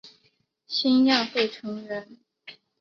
[0.65, 2.17] 兴亚会成员。